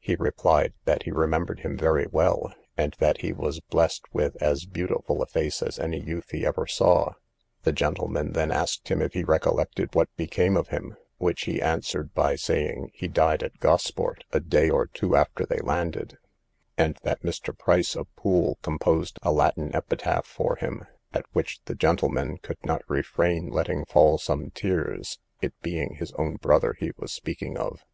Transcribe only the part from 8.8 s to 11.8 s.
him if he recollected what became of him; which he